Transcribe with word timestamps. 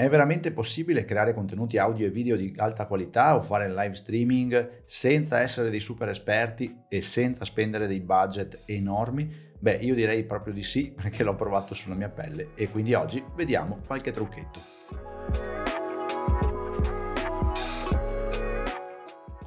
È 0.00 0.08
veramente 0.08 0.50
possibile 0.50 1.04
creare 1.04 1.34
contenuti 1.34 1.76
audio 1.76 2.06
e 2.06 2.10
video 2.10 2.34
di 2.34 2.54
alta 2.56 2.86
qualità 2.86 3.36
o 3.36 3.42
fare 3.42 3.68
live 3.68 3.94
streaming 3.94 4.84
senza 4.86 5.40
essere 5.40 5.68
dei 5.68 5.80
super 5.80 6.08
esperti 6.08 6.74
e 6.88 7.02
senza 7.02 7.44
spendere 7.44 7.86
dei 7.86 8.00
budget 8.00 8.60
enormi? 8.64 9.30
Beh, 9.58 9.74
io 9.74 9.94
direi 9.94 10.24
proprio 10.24 10.54
di 10.54 10.62
sì 10.62 10.90
perché 10.96 11.22
l'ho 11.22 11.34
provato 11.34 11.74
sulla 11.74 11.96
mia 11.96 12.08
pelle 12.08 12.52
e 12.54 12.70
quindi 12.70 12.94
oggi 12.94 13.22
vediamo 13.36 13.82
qualche 13.86 14.10
trucchetto. 14.10 14.79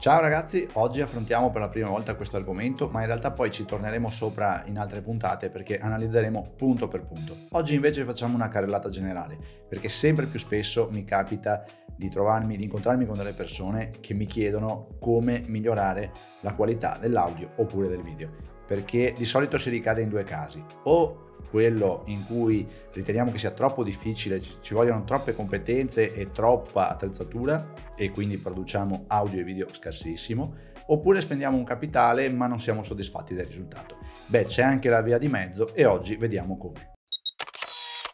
Ciao 0.03 0.19
ragazzi, 0.19 0.67
oggi 0.73 0.99
affrontiamo 0.99 1.49
per 1.49 1.61
la 1.61 1.69
prima 1.69 1.87
volta 1.87 2.15
questo 2.15 2.35
argomento, 2.35 2.89
ma 2.89 2.99
in 2.99 3.05
realtà 3.05 3.31
poi 3.31 3.49
ci 3.51 3.63
torneremo 3.63 4.09
sopra 4.09 4.61
in 4.65 4.77
altre 4.77 4.99
puntate 4.99 5.49
perché 5.49 5.77
analizzeremo 5.77 6.55
punto 6.57 6.89
per 6.89 7.05
punto. 7.05 7.37
Oggi 7.51 7.75
invece 7.75 8.03
facciamo 8.03 8.35
una 8.35 8.49
carrellata 8.49 8.89
generale, 8.89 9.37
perché 9.65 9.87
sempre 9.87 10.25
più 10.25 10.39
spesso 10.39 10.89
mi 10.91 11.05
capita 11.05 11.63
di 11.95 12.09
trovarmi, 12.09 12.57
di 12.57 12.65
incontrarmi 12.65 13.05
con 13.05 13.15
delle 13.15 13.31
persone 13.31 13.91
che 14.01 14.13
mi 14.13 14.25
chiedono 14.25 14.89
come 14.99 15.41
migliorare 15.47 16.11
la 16.41 16.51
qualità 16.51 16.97
dell'audio 16.99 17.51
oppure 17.55 17.87
del 17.87 18.03
video, 18.03 18.29
perché 18.67 19.15
di 19.17 19.23
solito 19.23 19.57
si 19.57 19.69
ricade 19.69 20.01
in 20.01 20.09
due 20.09 20.25
casi, 20.25 20.61
o 20.83 21.22
quello 21.53 22.01
in 22.05 22.25
cui 22.25 22.67
riteniamo 22.91 23.29
che 23.29 23.37
sia 23.37 23.51
troppo 23.51 23.83
difficile, 23.83 24.41
ci 24.41 24.73
vogliono 24.73 25.03
troppe 25.03 25.35
competenze 25.35 26.11
e 26.11 26.31
troppa 26.31 26.89
attrezzatura 26.89 27.73
e 27.95 28.09
quindi 28.09 28.39
produciamo 28.39 29.03
audio 29.05 29.39
e 29.39 29.43
video 29.43 29.67
scarsissimo, 29.71 30.55
oppure 30.87 31.21
spendiamo 31.21 31.55
un 31.55 31.63
capitale 31.63 32.27
ma 32.31 32.47
non 32.47 32.59
siamo 32.59 32.81
soddisfatti 32.81 33.35
del 33.35 33.45
risultato. 33.45 33.97
Beh, 34.25 34.45
c'è 34.45 34.63
anche 34.63 34.89
la 34.89 35.03
via 35.03 35.19
di 35.19 35.27
mezzo 35.27 35.75
e 35.75 35.85
oggi 35.85 36.15
vediamo 36.15 36.57
come. 36.57 36.93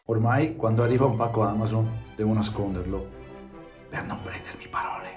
Ormai 0.04 0.54
quando 0.54 0.82
arriva 0.82 1.06
un 1.06 1.16
pacco 1.16 1.40
Amazon 1.40 1.88
devo 2.14 2.34
nasconderlo 2.34 3.08
per 3.88 4.04
non 4.04 4.20
prendermi 4.22 4.68
parole. 4.68 5.08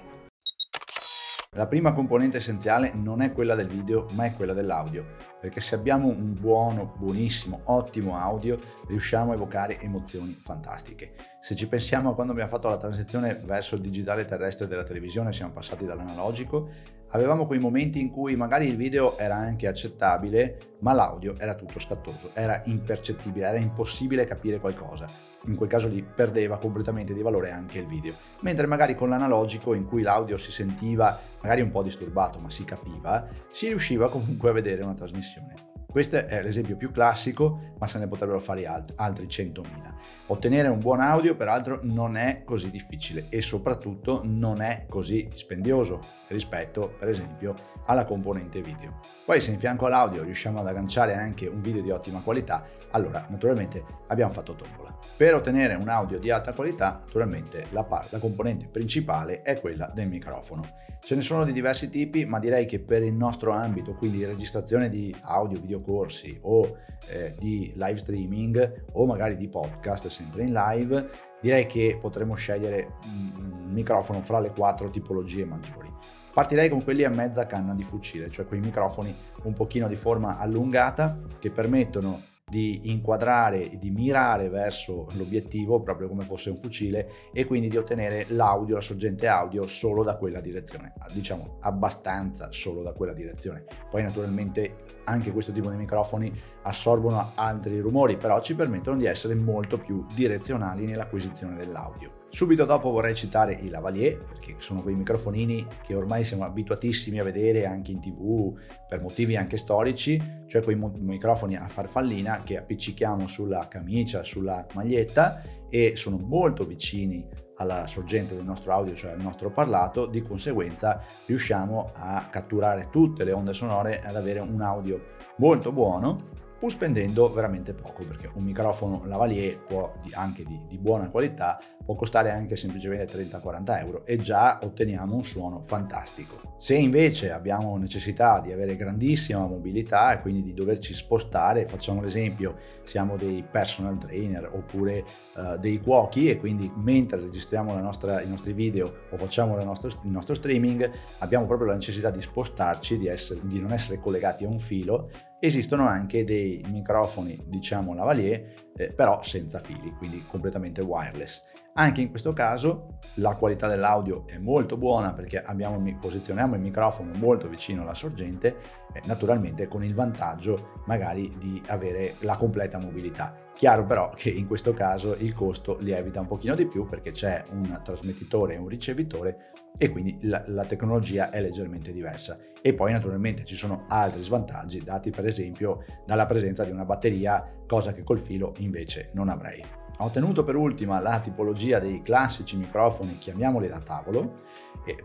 La 1.56 1.68
prima 1.68 1.92
componente 1.92 2.38
essenziale 2.38 2.94
non 2.94 3.22
è 3.22 3.34
quella 3.34 3.54
del 3.54 3.68
video, 3.68 4.08
ma 4.12 4.24
è 4.24 4.34
quella 4.34 4.54
dell'audio, 4.54 5.33
perché 5.44 5.60
se 5.60 5.76
abbiamo 5.76 6.08
un 6.08 6.40
buono, 6.40 6.94
buonissimo, 6.96 7.64
ottimo 7.66 8.18
audio, 8.18 8.58
riusciamo 8.88 9.32
a 9.32 9.34
evocare 9.34 9.78
emozioni 9.82 10.38
fantastiche. 10.40 11.16
Se 11.42 11.54
ci 11.54 11.68
pensiamo 11.68 12.12
a 12.12 12.16
quando 12.16 12.32
abbiamo 12.32 12.50
fatto 12.50 12.70
la 12.70 12.78
transizione 12.78 13.42
verso 13.44 13.76
il 13.76 13.82
digitale 13.82 14.24
terrestre 14.24 14.68
della 14.68 14.84
televisione, 14.84 15.34
siamo 15.34 15.52
passati 15.52 15.84
dall'analogico, 15.84 16.70
avevamo 17.10 17.46
quei 17.46 17.60
momenti 17.60 18.00
in 18.00 18.10
cui 18.10 18.38
magari 18.38 18.68
il 18.68 18.78
video 18.78 19.18
era 19.18 19.36
anche 19.36 19.68
accettabile, 19.68 20.78
ma 20.80 20.94
l'audio 20.94 21.38
era 21.38 21.56
tutto 21.56 21.78
scattoso, 21.78 22.30
era 22.32 22.62
impercettibile, 22.64 23.46
era 23.46 23.58
impossibile 23.58 24.24
capire 24.24 24.62
qualcosa 24.62 25.34
in 25.46 25.56
quel 25.56 25.70
caso 25.70 25.88
lì 25.88 26.04
perdeva 26.04 26.58
completamente 26.58 27.14
di 27.14 27.22
valore 27.22 27.52
anche 27.52 27.80
il 27.80 27.86
video. 27.86 28.14
Mentre 28.42 28.68
magari 28.68 28.96
con 28.96 29.10
l'analogico, 29.10 29.74
in 29.74 29.86
cui 29.86 30.02
l'audio 30.02 30.38
si 30.38 30.52
sentiva 30.52 31.20
magari 31.42 31.62
un 31.62 31.72
po' 31.72 31.84
disturbato, 31.84 32.40
ma 32.40 32.50
si 32.50 32.64
capiva, 32.64 33.28
si 33.50 33.68
riusciva 33.68 34.10
comunque 34.10 34.50
a 34.50 34.54
vedere 34.54 34.84
una 34.84 34.94
trasmissione. 34.94 35.33
şimdi. 35.34 35.73
Questo 35.94 36.26
è 36.26 36.42
l'esempio 36.42 36.76
più 36.76 36.90
classico, 36.90 37.76
ma 37.78 37.86
se 37.86 38.00
ne 38.00 38.08
potrebbero 38.08 38.40
fare 38.40 38.66
alt- 38.66 38.94
altri 38.96 39.28
100.000. 39.28 39.94
Ottenere 40.26 40.68
un 40.68 40.80
buon 40.80 41.00
audio, 41.00 41.36
peraltro, 41.36 41.82
non 41.84 42.18
è 42.18 42.42
così 42.44 42.72
difficile 42.72 43.28
e 43.30 43.42
soprattutto 43.42 44.22
non 44.24 44.62
è 44.62 44.88
così 44.90 45.28
dispendioso 45.30 46.00
rispetto, 46.30 46.96
per 46.98 47.10
esempio, 47.10 47.54
alla 47.86 48.06
componente 48.06 48.60
video. 48.64 49.02
Poi 49.24 49.40
se 49.40 49.52
in 49.52 49.60
fianco 49.60 49.86
all'audio 49.86 50.24
riusciamo 50.24 50.62
ad 50.62 50.66
agganciare 50.66 51.14
anche 51.14 51.46
un 51.46 51.62
video 51.62 51.84
di 51.84 51.92
ottima 51.92 52.22
qualità, 52.22 52.66
allora 52.90 53.28
naturalmente 53.30 53.86
abbiamo 54.08 54.32
fatto 54.34 54.56
tombola. 54.56 54.98
Per 55.16 55.36
ottenere 55.36 55.76
un 55.76 55.90
audio 55.90 56.18
di 56.18 56.32
alta 56.32 56.54
qualità, 56.54 57.02
naturalmente 57.06 57.68
la, 57.70 57.84
par- 57.84 58.08
la 58.10 58.18
componente 58.18 58.66
principale 58.66 59.44
è 59.44 59.60
quella 59.60 59.92
del 59.94 60.08
microfono. 60.08 60.68
Ce 61.04 61.16
ne 61.16 61.22
sono 61.22 61.44
di 61.44 61.52
diversi 61.52 61.90
tipi, 61.90 62.26
ma 62.26 62.40
direi 62.40 62.66
che 62.66 62.80
per 62.80 63.04
il 63.04 63.14
nostro 63.14 63.52
ambito, 63.52 63.94
quindi 63.94 64.24
registrazione 64.26 64.90
di 64.90 65.14
audio, 65.22 65.60
videocorsi 65.84 66.38
o 66.42 66.78
eh, 67.08 67.36
di 67.38 67.74
live 67.76 67.98
streaming 67.98 68.86
o 68.94 69.06
magari 69.06 69.36
di 69.36 69.50
podcast 69.50 70.08
sempre 70.08 70.44
in 70.44 70.54
live, 70.54 71.10
direi 71.42 71.66
che 71.66 71.98
potremmo 72.00 72.34
scegliere 72.36 73.00
un 73.04 73.70
microfono 73.70 74.22
fra 74.22 74.40
le 74.40 74.52
quattro 74.52 74.90
tipologie 74.90 75.46
maggiori. 75.46 75.92
Partirei 76.34 76.70
con 76.70 76.84
quelli 76.84 77.04
a 77.04 77.10
mezza 77.10 77.46
canna 77.46 77.76
di 77.76 77.84
fucile, 77.84 78.30
cioè 78.30 78.48
quei 78.48 78.60
microfoni 78.60 79.14
un 79.44 79.54
pochino 79.54 79.88
di 79.88 79.96
forma 79.96 80.38
allungata 80.40 81.20
che 81.38 81.52
permettono 81.52 82.32
di 82.54 82.92
inquadrare 82.92 83.72
e 83.72 83.80
di 83.80 83.90
mirare 83.90 84.48
verso 84.48 85.08
l'obiettivo 85.14 85.82
proprio 85.82 86.08
come 86.08 86.24
fosse 86.24 86.52
un 86.52 86.60
fucile 86.60 87.10
e 87.34 87.46
quindi 87.46 87.68
di 87.68 87.78
ottenere 87.78 88.28
l'audio, 88.30 88.76
la 88.76 88.82
sorgente 88.82 89.28
audio 89.28 89.66
solo 89.66 90.04
da 90.04 90.18
quella 90.18 90.40
direzione, 90.40 90.94
diciamo 91.12 91.58
abbastanza 91.62 92.52
solo 92.52 92.84
da 92.84 92.94
quella 92.94 93.14
direzione. 93.14 93.66
Poi 93.90 94.04
naturalmente 94.04 95.02
anche 95.06 95.32
questo 95.32 95.52
tipo 95.52 95.72
di 95.72 95.78
microfoni 95.78 96.32
assorbono 96.62 97.32
altri 97.34 97.80
rumori, 97.80 98.18
però 98.18 98.40
ci 98.40 98.54
permettono 98.54 98.98
di 98.98 99.06
essere 99.06 99.34
molto 99.34 99.80
più 99.80 100.06
direzionali 100.14 100.86
nell'acquisizione 100.86 101.56
dell'audio. 101.56 102.23
Subito 102.34 102.66
dopo 102.66 102.90
vorrei 102.90 103.14
citare 103.14 103.54
i 103.54 103.70
lavalier, 103.70 104.18
perché 104.24 104.56
sono 104.58 104.82
quei 104.82 104.96
microfonini 104.96 105.68
che 105.84 105.94
ormai 105.94 106.24
siamo 106.24 106.46
abituatissimi 106.46 107.20
a 107.20 107.24
vedere 107.24 107.68
anche 107.68 107.92
in 107.92 108.02
tv 108.02 108.58
per 108.90 109.02
motivi 109.02 109.36
anche 109.38 109.56
storici, 109.56 110.20
cioè 110.48 110.64
quei 110.64 110.76
microfoni 110.76 111.56
a 111.56 111.68
farfallina 111.68 112.42
che 112.42 112.58
appiccichiamo 112.58 113.28
sulla 113.28 113.68
camicia, 113.68 114.24
sulla 114.24 114.66
maglietta 114.74 115.44
e 115.70 115.96
sono 115.96 116.18
molto 116.18 116.66
vicini 116.66 117.24
alla 117.58 117.86
sorgente 117.86 118.34
del 118.34 118.46
nostro 118.46 118.74
audio, 118.74 118.96
cioè 118.96 119.12
al 119.12 119.22
nostro 119.22 119.52
parlato, 119.52 120.08
di 120.08 120.24
conseguenza 120.24 121.04
riusciamo 121.28 121.92
a 121.94 122.30
catturare 122.32 122.90
tutte 122.90 123.24
le 123.24 123.32
onde 123.32 123.54
sonore 123.54 124.02
ad 124.02 124.16
avere 124.16 124.40
un 124.40 124.60
audio 124.60 125.00
molto 125.38 125.72
buono 125.72 126.33
pur 126.64 126.72
spendendo 126.72 127.30
veramente 127.34 127.74
poco 127.74 128.06
perché 128.06 128.30
un 128.36 128.44
microfono 128.46 129.04
lavalier 129.04 129.58
può, 129.58 129.96
anche 130.14 130.46
di, 130.46 130.62
di 130.66 130.78
buona 130.78 131.10
qualità 131.10 131.60
può 131.84 131.94
costare 131.96 132.32
anche 132.32 132.56
semplicemente 132.56 133.18
30-40 133.18 133.80
euro 133.80 134.06
e 134.06 134.16
già 134.16 134.60
otteniamo 134.64 135.14
un 135.14 135.26
suono 135.26 135.62
fantastico. 135.62 136.56
Se 136.58 136.74
invece 136.76 137.34
abbiamo 137.34 137.76
necessità 137.76 138.40
di 138.40 138.54
avere 138.54 138.78
grandissima 138.78 139.46
mobilità 139.46 140.14
e 140.14 140.22
quindi 140.22 140.42
di 140.42 140.54
doverci 140.54 140.94
spostare, 140.94 141.68
facciamo 141.68 142.00
l'esempio, 142.00 142.56
siamo 142.84 143.18
dei 143.18 143.44
personal 143.44 143.98
trainer 143.98 144.50
oppure 144.54 145.04
uh, 145.36 145.58
dei 145.58 145.82
cuochi 145.82 146.30
e 146.30 146.40
quindi 146.40 146.72
mentre 146.74 147.20
registriamo 147.20 147.78
nostra, 147.82 148.22
i 148.22 148.30
nostri 148.30 148.54
video 148.54 149.00
o 149.10 149.18
facciamo 149.18 149.62
nostro, 149.62 149.90
il 149.90 150.12
nostro 150.12 150.34
streaming 150.34 150.90
abbiamo 151.18 151.46
proprio 151.46 151.68
la 151.68 151.74
necessità 151.74 152.10
di 152.10 152.22
spostarci, 152.22 152.98
di, 152.98 153.08
essere, 153.08 153.42
di 153.44 153.60
non 153.60 153.74
essere 153.74 154.00
collegati 154.00 154.46
a 154.46 154.48
un 154.48 154.60
filo 154.60 155.10
Esistono 155.46 155.86
anche 155.90 156.24
dei 156.24 156.64
microfoni, 156.70 157.38
diciamo 157.48 157.94
lavalier, 157.94 158.70
eh, 158.78 158.94
però 158.94 159.22
senza 159.22 159.60
fili, 159.60 159.94
quindi 159.98 160.24
completamente 160.26 160.80
wireless. 160.80 161.42
Anche 161.74 162.00
in 162.00 162.12
questo 162.12 162.32
caso 162.32 163.00
la 163.16 163.36
qualità 163.36 163.68
dell'audio 163.68 164.26
è 164.26 164.38
molto 164.38 164.78
buona 164.78 165.12
perché 165.12 165.42
abbiamo, 165.42 165.84
posizioniamo 166.00 166.56
il 166.56 166.62
microfono 166.62 167.12
molto 167.16 167.50
vicino 167.50 167.82
alla 167.82 167.94
sorgente, 167.94 168.56
eh, 168.94 169.02
naturalmente 169.04 169.68
con 169.68 169.84
il 169.84 169.94
vantaggio 169.94 170.82
magari 170.86 171.36
di 171.38 171.62
avere 171.68 172.16
la 172.20 172.38
completa 172.38 172.78
mobilità. 172.78 173.43
Chiaro 173.56 173.86
però 173.86 174.10
che 174.10 174.30
in 174.30 174.48
questo 174.48 174.74
caso 174.74 175.16
il 175.20 175.34
costo 175.34 175.78
lievita 175.80 176.20
un 176.20 176.28
pochino 176.28 176.56
di 176.56 176.66
più 176.66 176.88
perché 176.88 177.12
c'è 177.12 177.44
un 177.52 177.80
trasmettitore 177.84 178.56
e 178.56 178.58
un 178.58 178.68
ricevitore 178.68 179.52
e 179.78 179.90
quindi 179.90 180.18
la, 180.22 180.44
la, 180.48 180.66
tecnologia 180.66 181.30
è 181.30 181.40
leggermente 181.40 181.92
diversa. 181.92 182.38
E 182.62 182.74
poi 182.74 182.92
naturalmente 182.92 183.44
ci 183.44 183.56
sono 183.56 183.86
altri 183.88 184.22
svantaggi 184.22 184.84
dati 184.84 185.12
per 185.12 185.26
esempio 185.26 185.84
dalla 186.06 186.26
presenza 186.26 186.64
di 186.64 186.72
una 186.72 186.86
batteria, 186.86 187.48
cosa 187.68 187.94
che 187.94 188.04
col 188.04 188.20
filo 188.20 188.54
invece 188.58 189.12
non 189.14 189.30
avrei. 189.30 189.83
Ho 190.00 190.06
ottenuto 190.06 190.44
per 190.44 190.56
ultima 190.56 191.00
la 191.00 191.20
tipologia 191.20 191.80
dei 191.80 192.02
classici 192.02 192.58
microfoni, 192.58 193.20
chiamiamoli 193.20 193.68
da 193.68 193.80
tavolo, 193.80 194.42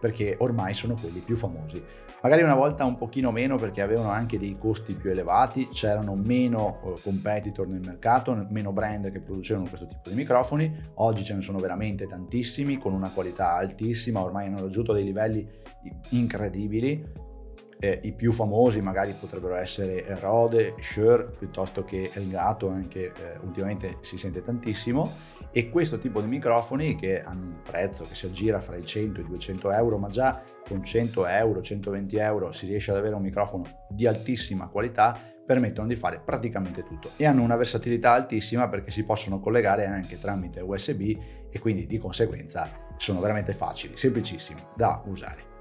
perché 0.00 0.36
ormai 0.40 0.72
sono 0.72 0.94
quelli 0.94 1.20
più 1.20 1.36
famosi. 1.36 1.82
Magari 2.20 2.42
una 2.42 2.56
volta 2.56 2.84
un 2.84 2.96
pochino 2.96 3.30
meno 3.30 3.58
perché 3.58 3.80
avevano 3.80 4.10
anche 4.10 4.38
dei 4.38 4.56
costi 4.58 4.94
più 4.94 5.10
elevati, 5.10 5.68
c'erano 5.68 6.16
meno 6.16 6.80
eh, 6.82 7.00
competitor 7.00 7.68
nel 7.68 7.80
mercato, 7.80 8.46
meno 8.50 8.72
brand 8.72 9.12
che 9.12 9.20
producevano 9.20 9.68
questo 9.68 9.86
tipo 9.86 10.08
di 10.08 10.16
microfoni. 10.16 10.90
Oggi 10.94 11.22
ce 11.22 11.34
ne 11.34 11.42
sono 11.42 11.58
veramente 11.58 12.06
tantissimi 12.06 12.78
con 12.78 12.92
una 12.92 13.10
qualità 13.10 13.54
altissima, 13.54 14.20
ormai 14.20 14.46
hanno 14.46 14.62
raggiunto 14.62 14.92
dei 14.92 15.04
livelli 15.04 15.48
incredibili. 16.08 17.27
Eh, 17.80 18.00
I 18.02 18.12
più 18.12 18.32
famosi 18.32 18.80
magari 18.80 19.14
potrebbero 19.18 19.54
essere 19.54 20.04
Rode, 20.18 20.74
Shure 20.78 21.30
piuttosto 21.38 21.84
che 21.84 22.10
Elgato, 22.12 22.68
anche 22.68 23.06
eh, 23.06 23.38
ultimamente 23.42 23.98
si 24.00 24.18
sente 24.18 24.42
tantissimo. 24.42 25.36
E 25.50 25.70
questo 25.70 25.98
tipo 25.98 26.20
di 26.20 26.26
microfoni 26.26 26.94
che 26.94 27.20
hanno 27.20 27.44
un 27.44 27.62
prezzo 27.62 28.04
che 28.06 28.14
si 28.14 28.26
aggira 28.26 28.60
fra 28.60 28.76
i 28.76 28.84
100 28.84 29.20
e 29.20 29.22
i 29.22 29.26
200 29.26 29.72
euro, 29.72 29.98
ma 29.98 30.08
già 30.08 30.42
con 30.66 30.84
100 30.84 31.26
euro, 31.26 31.62
120 31.62 32.16
euro 32.16 32.52
si 32.52 32.66
riesce 32.66 32.90
ad 32.90 32.98
avere 32.98 33.14
un 33.14 33.22
microfono 33.22 33.64
di 33.88 34.06
altissima 34.06 34.68
qualità 34.68 35.18
permettono 35.48 35.88
di 35.88 35.94
fare 35.94 36.20
praticamente 36.22 36.84
tutto 36.84 37.12
e 37.16 37.24
hanno 37.24 37.42
una 37.42 37.56
versatilità 37.56 38.12
altissima 38.12 38.68
perché 38.68 38.90
si 38.90 39.02
possono 39.04 39.40
collegare 39.40 39.86
anche 39.86 40.18
tramite 40.18 40.60
USB 40.60 41.16
e 41.50 41.58
quindi 41.58 41.86
di 41.86 41.96
conseguenza 41.96 42.70
sono 42.98 43.20
veramente 43.20 43.54
facili, 43.54 43.96
semplicissimi 43.96 44.62
da 44.76 45.02
usare. 45.06 45.57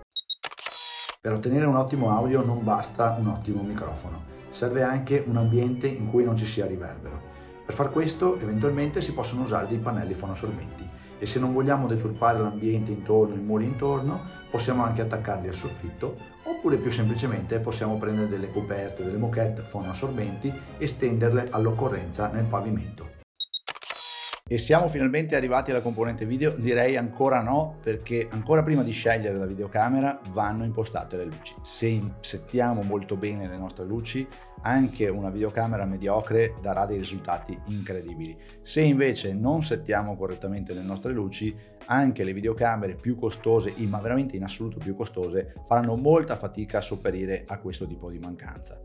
Per 1.27 1.35
ottenere 1.35 1.65
un 1.65 1.75
ottimo 1.75 2.15
audio 2.15 2.41
non 2.41 2.63
basta 2.63 3.17
un 3.19 3.27
ottimo 3.27 3.61
microfono, 3.61 4.21
serve 4.49 4.81
anche 4.81 5.21
un 5.27 5.35
ambiente 5.35 5.85
in 5.85 6.07
cui 6.07 6.23
non 6.23 6.37
ci 6.37 6.45
sia 6.45 6.65
riverbero. 6.65 7.19
Per 7.65 7.75
far 7.75 7.89
questo 7.89 8.39
eventualmente 8.39 9.01
si 9.01 9.13
possono 9.13 9.41
usare 9.41 9.67
dei 9.67 9.79
pannelli 9.79 10.13
fonosorbenti 10.13 10.87
e 11.19 11.25
se 11.25 11.41
non 11.41 11.51
vogliamo 11.51 11.85
deturpare 11.85 12.39
l'ambiente 12.39 12.91
intorno, 12.91 13.35
i 13.35 13.43
muri 13.43 13.65
intorno, 13.65 14.21
possiamo 14.49 14.85
anche 14.85 15.01
attaccarli 15.01 15.49
al 15.49 15.53
soffitto 15.53 16.15
oppure 16.43 16.77
più 16.77 16.91
semplicemente 16.91 17.59
possiamo 17.59 17.97
prendere 17.97 18.29
delle 18.29 18.49
coperte, 18.49 19.03
delle 19.03 19.17
moquette 19.17 19.63
fonoassorbenti 19.63 20.53
e 20.77 20.87
stenderle 20.87 21.49
all'occorrenza 21.51 22.29
nel 22.29 22.45
pavimento. 22.45 23.16
E 24.49 24.57
siamo 24.57 24.87
finalmente 24.87 25.35
arrivati 25.35 25.71
alla 25.71 25.81
componente 25.81 26.25
video? 26.25 26.51
Direi 26.51 26.95
ancora 26.95 27.41
no, 27.41 27.79
perché 27.83 28.29
ancora 28.31 28.63
prima 28.63 28.81
di 28.81 28.91
scegliere 28.91 29.37
la 29.37 29.45
videocamera 29.45 30.21
vanno 30.29 30.63
impostate 30.63 31.17
le 31.17 31.25
luci. 31.25 31.53
Se 31.63 32.01
settiamo 32.21 32.81
molto 32.81 33.17
bene 33.17 33.49
le 33.49 33.57
nostre 33.57 33.83
luci, 33.83 34.25
anche 34.61 35.09
una 35.09 35.29
videocamera 35.29 35.83
mediocre 35.83 36.55
darà 36.61 36.85
dei 36.85 36.97
risultati 36.97 37.59
incredibili. 37.65 38.37
Se 38.61 38.79
invece 38.79 39.33
non 39.33 39.63
settiamo 39.63 40.15
correttamente 40.15 40.73
le 40.73 40.81
nostre 40.81 41.11
luci, 41.11 41.53
anche 41.87 42.23
le 42.23 42.31
videocamere 42.31 42.95
più 42.95 43.17
costose, 43.17 43.73
ma 43.79 43.99
veramente 43.99 44.37
in 44.37 44.43
assoluto 44.43 44.77
più 44.77 44.95
costose, 44.95 45.55
faranno 45.65 45.97
molta 45.97 46.37
fatica 46.37 46.77
a 46.77 46.81
sopperire 46.81 47.43
a 47.45 47.59
questo 47.59 47.85
tipo 47.85 48.09
di 48.09 48.17
mancanza. 48.17 48.79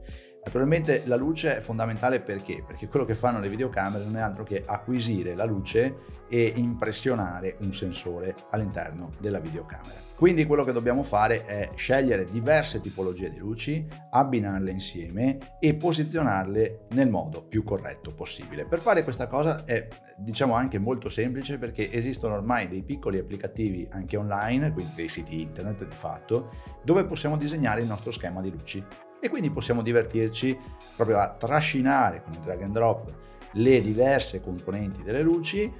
Naturalmente 0.44 1.02
la 1.06 1.16
luce 1.16 1.58
è 1.58 1.60
fondamentale 1.60 2.20
perché? 2.20 2.64
Perché 2.66 2.88
quello 2.88 3.04
che 3.04 3.14
fanno 3.14 3.38
le 3.38 3.48
videocamere 3.48 4.04
non 4.04 4.16
è 4.16 4.20
altro 4.20 4.42
che 4.42 4.64
acquisire 4.66 5.34
la 5.36 5.44
luce 5.44 6.20
e 6.28 6.52
impressionare 6.56 7.56
un 7.60 7.72
sensore 7.72 8.34
all'interno 8.50 9.12
della 9.20 9.38
videocamera. 9.38 10.10
Quindi 10.16 10.44
quello 10.44 10.64
che 10.64 10.72
dobbiamo 10.72 11.02
fare 11.02 11.44
è 11.44 11.70
scegliere 11.74 12.28
diverse 12.28 12.80
tipologie 12.80 13.30
di 13.30 13.38
luci, 13.38 13.86
abbinarle 14.10 14.70
insieme 14.70 15.56
e 15.60 15.74
posizionarle 15.74 16.86
nel 16.90 17.08
modo 17.08 17.42
più 17.42 17.62
corretto 17.62 18.12
possibile. 18.12 18.64
Per 18.64 18.78
fare 18.78 19.04
questa 19.04 19.26
cosa 19.26 19.64
è 19.64 19.88
diciamo 20.16 20.54
anche 20.54 20.78
molto 20.78 21.08
semplice 21.08 21.58
perché 21.58 21.90
esistono 21.90 22.34
ormai 22.34 22.68
dei 22.68 22.82
piccoli 22.82 23.18
applicativi 23.18 23.86
anche 23.90 24.16
online, 24.16 24.72
quindi 24.72 24.92
dei 24.94 25.08
siti 25.08 25.40
internet 25.40 25.86
di 25.86 25.94
fatto, 25.94 26.50
dove 26.82 27.04
possiamo 27.04 27.36
disegnare 27.36 27.80
il 27.80 27.86
nostro 27.86 28.10
schema 28.10 28.40
di 28.40 28.50
luci 28.50 28.84
e 29.24 29.28
quindi 29.28 29.50
possiamo 29.50 29.82
divertirci 29.82 30.58
proprio 30.96 31.18
a 31.20 31.28
trascinare 31.28 32.24
con 32.24 32.32
il 32.32 32.40
drag 32.40 32.62
and 32.62 32.72
drop 32.72 33.12
le 33.52 33.80
diverse 33.80 34.40
componenti 34.40 35.04
delle 35.04 35.22
luci, 35.22 35.72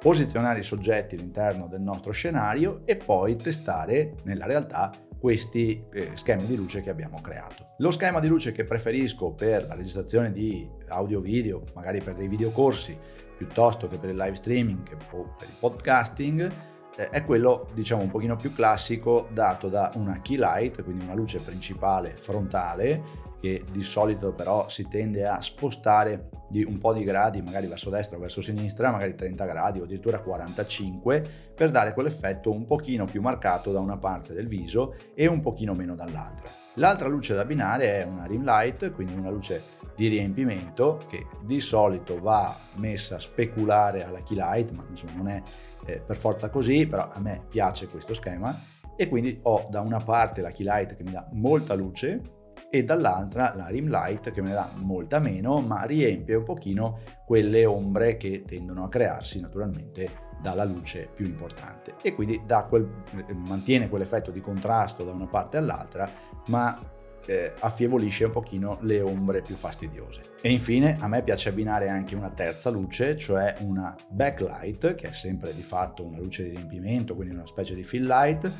posizionare 0.00 0.58
i 0.58 0.64
soggetti 0.64 1.14
all'interno 1.14 1.68
del 1.68 1.80
nostro 1.80 2.10
scenario 2.10 2.82
e 2.84 2.96
poi 2.96 3.36
testare 3.36 4.16
nella 4.24 4.46
realtà 4.46 4.90
questi 5.16 5.84
eh, 5.92 6.10
schemi 6.14 6.46
di 6.46 6.56
luce 6.56 6.82
che 6.82 6.90
abbiamo 6.90 7.20
creato. 7.20 7.74
Lo 7.78 7.92
schema 7.92 8.18
di 8.18 8.26
luce 8.26 8.50
che 8.50 8.64
preferisco 8.64 9.30
per 9.30 9.68
la 9.68 9.74
registrazione 9.74 10.32
di 10.32 10.68
audio 10.88 11.20
video, 11.20 11.62
magari 11.74 12.00
per 12.00 12.14
dei 12.14 12.26
videocorsi, 12.26 12.98
piuttosto 13.36 13.86
che 13.86 13.98
per 13.98 14.10
il 14.10 14.16
live 14.16 14.34
streaming 14.34 14.82
o 15.12 15.36
per 15.38 15.46
il 15.46 15.54
podcasting, 15.56 16.71
eh, 16.96 17.08
è 17.08 17.24
quello 17.24 17.68
diciamo 17.72 18.02
un 18.02 18.10
pochino 18.10 18.36
più 18.36 18.52
classico 18.52 19.28
dato 19.30 19.68
da 19.68 19.90
una 19.94 20.20
key 20.20 20.36
light, 20.36 20.82
quindi 20.82 21.04
una 21.04 21.14
luce 21.14 21.38
principale 21.40 22.14
frontale 22.16 23.30
che 23.42 23.64
di 23.72 23.82
solito 23.82 24.32
però 24.32 24.68
si 24.68 24.86
tende 24.86 25.26
a 25.26 25.40
spostare 25.40 26.28
di 26.48 26.62
un 26.62 26.78
po' 26.78 26.92
di 26.92 27.02
gradi, 27.02 27.42
magari 27.42 27.66
verso 27.66 27.90
destra 27.90 28.16
o 28.16 28.20
verso 28.20 28.40
sinistra, 28.40 28.92
magari 28.92 29.16
30 29.16 29.44
gradi 29.46 29.80
o 29.80 29.82
addirittura 29.82 30.20
45, 30.20 31.26
per 31.52 31.72
dare 31.72 31.92
quell'effetto 31.92 32.52
un 32.52 32.66
pochino 32.66 33.04
più 33.04 33.20
marcato 33.20 33.72
da 33.72 33.80
una 33.80 33.96
parte 33.96 34.32
del 34.32 34.46
viso 34.46 34.94
e 35.12 35.26
un 35.26 35.40
pochino 35.40 35.74
meno 35.74 35.96
dall'altra. 35.96 36.50
L'altra 36.74 37.08
luce 37.08 37.34
da 37.34 37.40
abbinare 37.40 38.00
è 38.00 38.04
una 38.04 38.26
rim 38.26 38.44
light, 38.44 38.92
quindi 38.92 39.14
una 39.14 39.30
luce 39.30 39.80
di 39.96 40.06
riempimento 40.06 41.00
che 41.08 41.26
di 41.42 41.58
solito 41.58 42.20
va 42.20 42.56
messa 42.76 43.18
speculare 43.18 44.04
alla 44.04 44.22
key 44.22 44.36
light, 44.36 44.70
ma 44.70 44.84
insomma 44.88 45.14
non 45.16 45.26
è 45.26 45.42
eh, 45.84 45.98
per 45.98 46.14
forza 46.16 46.48
così, 46.48 46.86
però 46.86 47.08
a 47.10 47.18
me 47.18 47.44
piace 47.48 47.88
questo 47.88 48.14
schema 48.14 48.56
e 48.94 49.08
quindi 49.08 49.36
ho 49.42 49.66
da 49.68 49.80
una 49.80 49.98
parte 49.98 50.42
la 50.42 50.52
key 50.52 50.64
light 50.64 50.94
che 50.94 51.02
mi 51.02 51.10
dà 51.10 51.26
molta 51.32 51.74
luce 51.74 52.40
e 52.74 52.84
dall'altra 52.84 53.52
la 53.54 53.66
rim 53.66 53.90
light 53.90 54.30
che 54.30 54.40
me 54.40 54.48
ne 54.48 54.54
dà 54.54 54.70
molta 54.76 55.18
meno 55.18 55.60
ma 55.60 55.82
riempie 55.82 56.36
un 56.36 56.42
pochino 56.42 57.00
quelle 57.26 57.66
ombre 57.66 58.16
che 58.16 58.44
tendono 58.46 58.84
a 58.84 58.88
crearsi 58.88 59.42
naturalmente 59.42 60.30
dalla 60.40 60.64
luce 60.64 61.10
più 61.14 61.26
importante 61.26 61.96
e 62.00 62.14
quindi 62.14 62.40
quel, 62.70 62.88
mantiene 63.34 63.90
quell'effetto 63.90 64.30
di 64.30 64.40
contrasto 64.40 65.04
da 65.04 65.12
una 65.12 65.26
parte 65.26 65.58
all'altra 65.58 66.10
ma 66.46 66.80
eh, 67.26 67.52
affievolisce 67.58 68.24
un 68.24 68.32
pochino 68.32 68.78
le 68.80 69.00
ombre 69.00 69.42
più 69.42 69.54
fastidiose. 69.54 70.22
E 70.40 70.50
infine 70.50 70.96
a 70.98 71.06
me 71.06 71.22
piace 71.22 71.50
abbinare 71.50 71.88
anche 71.88 72.16
una 72.16 72.30
terza 72.30 72.68
luce, 72.68 73.16
cioè 73.16 73.54
una 73.60 73.94
backlight, 74.08 74.96
che 74.96 75.10
è 75.10 75.12
sempre 75.12 75.54
di 75.54 75.62
fatto 75.62 76.04
una 76.04 76.18
luce 76.18 76.42
di 76.42 76.50
riempimento, 76.50 77.14
quindi 77.14 77.34
una 77.34 77.46
specie 77.46 77.76
di 77.76 77.84
fill 77.84 78.06
light, 78.06 78.50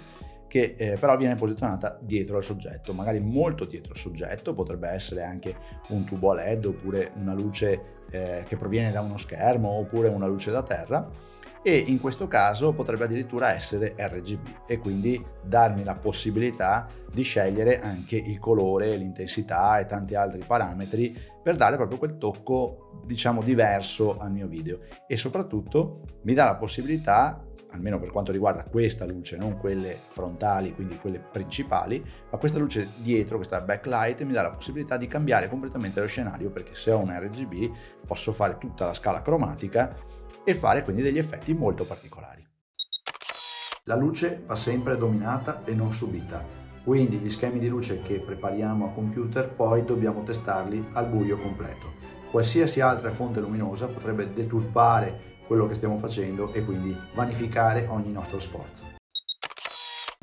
che 0.52 0.74
eh, 0.76 0.98
però 1.00 1.16
viene 1.16 1.34
posizionata 1.34 1.96
dietro 1.98 2.36
al 2.36 2.42
soggetto, 2.42 2.92
magari 2.92 3.20
molto 3.20 3.64
dietro 3.64 3.92
al 3.92 3.98
soggetto, 3.98 4.52
potrebbe 4.52 4.86
essere 4.86 5.22
anche 5.22 5.56
un 5.88 6.04
tubo 6.04 6.30
a 6.30 6.34
LED 6.34 6.66
oppure 6.66 7.10
una 7.14 7.32
luce 7.32 8.02
eh, 8.10 8.44
che 8.46 8.58
proviene 8.58 8.92
da 8.92 9.00
uno 9.00 9.16
schermo 9.16 9.70
oppure 9.70 10.08
una 10.08 10.26
luce 10.26 10.50
da 10.50 10.62
terra 10.62 11.08
e 11.62 11.74
in 11.74 11.98
questo 12.00 12.28
caso 12.28 12.74
potrebbe 12.74 13.04
addirittura 13.04 13.54
essere 13.54 13.94
RGB 13.96 14.46
e 14.66 14.76
quindi 14.76 15.24
darmi 15.42 15.84
la 15.84 15.94
possibilità 15.94 16.86
di 17.10 17.22
scegliere 17.22 17.80
anche 17.80 18.16
il 18.16 18.38
colore, 18.38 18.94
l'intensità 18.96 19.78
e 19.78 19.86
tanti 19.86 20.14
altri 20.14 20.44
parametri 20.46 21.18
per 21.42 21.56
dare 21.56 21.76
proprio 21.76 21.96
quel 21.96 22.18
tocco 22.18 23.00
diciamo 23.06 23.40
diverso 23.40 24.18
al 24.18 24.30
mio 24.30 24.48
video 24.48 24.80
e 25.06 25.16
soprattutto 25.16 26.02
mi 26.24 26.34
dà 26.34 26.44
la 26.44 26.56
possibilità 26.56 27.42
almeno 27.72 27.98
per 27.98 28.10
quanto 28.10 28.32
riguarda 28.32 28.64
questa 28.64 29.04
luce, 29.04 29.36
non 29.36 29.56
quelle 29.58 29.98
frontali, 30.08 30.74
quindi 30.74 30.96
quelle 30.98 31.18
principali, 31.18 32.04
ma 32.30 32.38
questa 32.38 32.58
luce 32.58 32.90
dietro, 32.96 33.36
questa 33.36 33.60
backlight, 33.60 34.22
mi 34.22 34.32
dà 34.32 34.42
la 34.42 34.52
possibilità 34.52 34.96
di 34.96 35.06
cambiare 35.06 35.48
completamente 35.48 36.00
lo 36.00 36.06
scenario 36.06 36.50
perché 36.50 36.74
se 36.74 36.90
ho 36.92 36.98
un 36.98 37.10
RGB 37.10 37.74
posso 38.06 38.32
fare 38.32 38.58
tutta 38.58 38.86
la 38.86 38.94
scala 38.94 39.22
cromatica 39.22 39.96
e 40.44 40.54
fare 40.54 40.82
quindi 40.82 41.02
degli 41.02 41.18
effetti 41.18 41.54
molto 41.54 41.84
particolari. 41.84 42.40
La 43.84 43.96
luce 43.96 44.42
va 44.46 44.54
sempre 44.54 44.96
dominata 44.96 45.62
e 45.64 45.74
non 45.74 45.92
subita, 45.92 46.44
quindi 46.84 47.18
gli 47.18 47.30
schemi 47.30 47.58
di 47.58 47.68
luce 47.68 48.02
che 48.02 48.20
prepariamo 48.20 48.86
a 48.86 48.92
computer 48.92 49.48
poi 49.48 49.84
dobbiamo 49.84 50.22
testarli 50.22 50.90
al 50.92 51.08
buio 51.08 51.36
completo. 51.36 52.00
Qualsiasi 52.30 52.80
altra 52.80 53.10
fonte 53.10 53.40
luminosa 53.40 53.86
potrebbe 53.86 54.32
deturpare 54.32 55.31
quello 55.52 55.68
che 55.68 55.74
stiamo 55.74 55.98
facendo 55.98 56.50
e 56.54 56.64
quindi 56.64 56.96
vanificare 57.12 57.84
ogni 57.86 58.10
nostro 58.10 58.38
sforzo. 58.38 58.84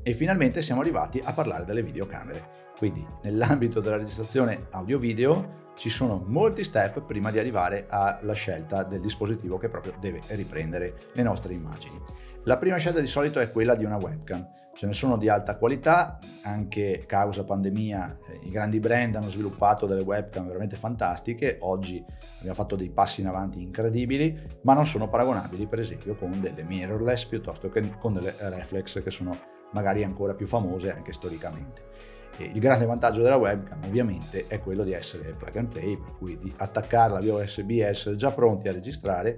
E 0.02 0.14
finalmente 0.14 0.64
siamo 0.64 0.82
arrivati 0.82 1.22
a 1.24 1.34
parlare 1.34 1.66
delle 1.66 1.84
videocamere. 1.84 2.72
Quindi 2.76 3.06
nell'ambito 3.22 3.80
della 3.80 3.98
registrazione 3.98 4.66
audio-video 4.72 5.68
ci 5.80 5.88
sono 5.88 6.22
molti 6.28 6.66
step 6.66 7.04
prima 7.04 7.32
di 7.32 7.40
arrivare 7.40 7.86
alla 7.88 8.34
scelta 8.34 8.84
del 8.84 9.00
dispositivo 9.00 9.58
che 9.58 9.70
proprio 9.70 9.94
deve 9.98 10.20
riprendere 10.28 10.94
le 11.14 11.24
nostre 11.24 11.54
immagini. 11.54 11.98
La 12.44 12.58
prima 12.58 12.76
scelta 12.76 13.00
di 13.00 13.08
solito 13.08 13.40
è 13.40 13.50
quella 13.50 13.76
di 13.76 13.86
una 13.86 13.96
webcam. 13.96 14.46
Ce 14.74 14.86
ne 14.86 14.92
sono 14.92 15.16
di 15.16 15.30
alta 15.30 15.56
qualità, 15.56 16.20
anche 16.42 17.06
causa 17.08 17.46
pandemia 17.46 18.18
eh, 18.28 18.40
i 18.44 18.50
grandi 18.50 18.82
brand 18.82 19.16
hanno 19.16 19.30
sviluppato 19.30 19.86
delle 19.86 20.02
webcam 20.02 20.48
veramente 20.48 20.76
fantastiche, 20.76 21.60
oggi 21.62 22.04
abbiamo 22.40 22.56
fatto 22.56 22.76
dei 22.76 22.90
passi 22.90 23.22
in 23.22 23.28
avanti 23.28 23.62
incredibili, 23.62 24.38
ma 24.64 24.74
non 24.74 24.86
sono 24.86 25.08
paragonabili 25.08 25.66
per 25.66 25.80
esempio 25.80 26.18
con 26.18 26.42
delle 26.42 26.64
mirrorless 26.64 27.24
piuttosto 27.24 27.70
che 27.70 27.98
con 27.98 28.12
delle 28.12 28.36
reflex 28.38 29.02
che 29.02 29.12
sono 29.12 29.38
magari 29.72 30.04
ancora 30.04 30.34
più 30.34 30.46
famose 30.46 30.92
anche 30.92 31.14
storicamente. 31.14 32.18
Il 32.46 32.60
grande 32.60 32.86
vantaggio 32.86 33.22
della 33.22 33.38
webcam 33.38 33.84
ovviamente 33.86 34.48
è 34.48 34.60
quello 34.60 34.84
di 34.84 34.94
essere 34.94 35.34
plug 35.34 35.56
and 35.58 35.68
play, 35.68 35.98
per 35.98 36.16
cui 36.18 36.38
di 36.38 36.54
attaccarla 36.56 37.20
via 37.20 37.36
USB 37.36 37.72
e 37.72 37.80
essere 37.80 38.16
già 38.16 38.32
pronti 38.32 38.68
a 38.68 38.72
registrare 38.72 39.38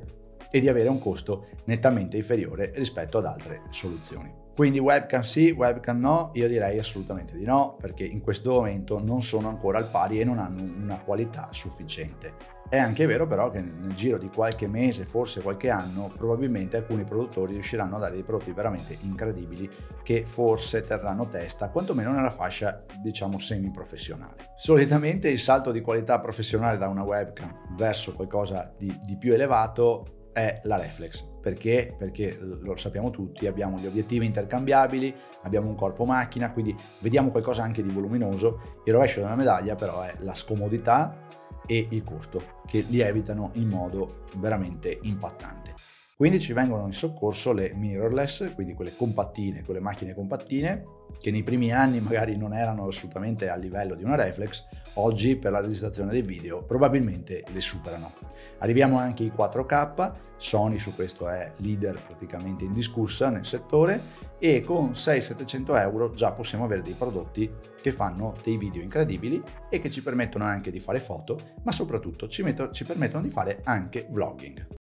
e 0.49 0.59
di 0.59 0.67
avere 0.67 0.89
un 0.89 0.99
costo 0.99 1.47
nettamente 1.65 2.17
inferiore 2.17 2.71
rispetto 2.75 3.17
ad 3.17 3.25
altre 3.25 3.61
soluzioni. 3.69 4.31
Quindi 4.61 4.77
webcam 4.77 5.21
sì, 5.21 5.49
webcam 5.49 5.99
no, 5.99 6.29
io 6.35 6.47
direi 6.47 6.77
assolutamente 6.77 7.35
di 7.35 7.45
no, 7.45 7.77
perché 7.79 8.03
in 8.03 8.21
questo 8.21 8.51
momento 8.51 8.99
non 8.99 9.23
sono 9.23 9.49
ancora 9.49 9.79
al 9.79 9.89
pari 9.89 10.21
e 10.21 10.23
non 10.23 10.37
hanno 10.37 10.61
una 10.61 10.99
qualità 10.99 11.47
sufficiente. 11.49 12.35
È 12.69 12.77
anche 12.77 13.07
vero 13.07 13.25
però 13.25 13.49
che 13.49 13.59
nel 13.59 13.95
giro 13.95 14.19
di 14.19 14.29
qualche 14.29 14.67
mese, 14.67 15.03
forse 15.03 15.41
qualche 15.41 15.71
anno, 15.71 16.13
probabilmente 16.15 16.77
alcuni 16.77 17.03
produttori 17.03 17.53
riusciranno 17.53 17.95
a 17.95 17.99
dare 18.01 18.13
dei 18.13 18.21
prodotti 18.21 18.51
veramente 18.51 18.95
incredibili 19.01 19.67
che 20.03 20.25
forse 20.27 20.83
terranno 20.83 21.27
testa, 21.27 21.69
quantomeno 21.69 22.11
nella 22.11 22.29
fascia 22.29 22.85
diciamo 23.01 23.39
semi-professionale. 23.39 24.51
Solitamente 24.57 25.27
il 25.27 25.39
salto 25.39 25.71
di 25.71 25.81
qualità 25.81 26.19
professionale 26.19 26.77
da 26.77 26.87
una 26.87 27.01
webcam 27.01 27.75
verso 27.75 28.13
qualcosa 28.13 28.71
di, 28.77 28.95
di 29.01 29.17
più 29.17 29.33
elevato 29.33 30.29
è 30.33 30.59
la 30.65 30.77
reflex. 30.77 31.30
Perché? 31.41 31.95
Perché 31.97 32.37
lo 32.39 32.75
sappiamo 32.75 33.09
tutti, 33.09 33.47
abbiamo 33.47 33.79
gli 33.79 33.87
obiettivi 33.87 34.25
intercambiabili, 34.25 35.13
abbiamo 35.41 35.69
un 35.69 35.75
corpo 35.75 36.05
macchina, 36.05 36.51
quindi 36.51 36.75
vediamo 36.99 37.31
qualcosa 37.31 37.63
anche 37.63 37.81
di 37.81 37.89
voluminoso. 37.89 38.79
Il 38.85 38.93
rovescio 38.93 39.21
della 39.21 39.35
medaglia 39.35 39.75
però 39.75 40.01
è 40.01 40.15
la 40.19 40.35
scomodità 40.35 41.27
e 41.65 41.87
il 41.89 42.03
costo 42.03 42.59
che 42.67 42.81
li 42.87 42.99
evitano 42.99 43.51
in 43.53 43.69
modo 43.69 44.25
veramente 44.37 44.99
impattante. 45.01 45.80
Quindi 46.21 46.39
ci 46.39 46.53
vengono 46.53 46.85
in 46.85 46.93
soccorso 46.93 47.51
le 47.51 47.73
mirrorless, 47.73 48.53
quindi 48.53 48.75
quelle 48.75 48.95
compattine, 48.95 49.63
quelle 49.63 49.79
macchine 49.79 50.13
compattine, 50.13 50.83
che 51.17 51.31
nei 51.31 51.41
primi 51.41 51.73
anni 51.73 51.99
magari 51.99 52.37
non 52.37 52.53
erano 52.53 52.85
assolutamente 52.85 53.49
a 53.49 53.55
livello 53.55 53.95
di 53.95 54.03
una 54.03 54.13
reflex, 54.13 54.67
oggi 54.93 55.35
per 55.35 55.51
la 55.51 55.61
registrazione 55.61 56.11
dei 56.11 56.21
video 56.21 56.61
probabilmente 56.61 57.43
le 57.51 57.59
superano. 57.59 58.13
Arriviamo 58.59 58.99
anche 58.99 59.23
ai 59.23 59.33
4K, 59.35 60.13
Sony 60.37 60.77
su 60.77 60.93
questo 60.93 61.27
è 61.27 61.53
leader 61.55 61.99
praticamente 62.05 62.65
indiscussa 62.65 63.29
nel 63.29 63.47
settore 63.47 63.99
e 64.37 64.61
con 64.61 64.91
600-700 64.91 65.75
euro 65.79 66.13
già 66.13 66.33
possiamo 66.33 66.65
avere 66.65 66.83
dei 66.83 66.93
prodotti 66.93 67.51
che 67.81 67.91
fanno 67.91 68.35
dei 68.43 68.57
video 68.57 68.83
incredibili 68.83 69.41
e 69.71 69.79
che 69.79 69.89
ci 69.89 70.03
permettono 70.03 70.43
anche 70.43 70.69
di 70.69 70.79
fare 70.79 70.99
foto, 70.99 71.39
ma 71.63 71.71
soprattutto 71.71 72.27
ci, 72.27 72.43
metto, 72.43 72.69
ci 72.69 72.85
permettono 72.85 73.23
di 73.23 73.31
fare 73.31 73.61
anche 73.63 74.05
vlogging. 74.07 74.80